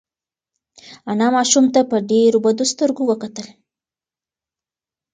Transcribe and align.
انا 1.11 1.27
ماشوم 1.35 1.65
ته 1.73 1.81
په 1.89 1.97
ډېرو 2.09 2.37
بدو 2.45 2.65
سترګو 2.73 3.03
وکتل. 3.07 3.47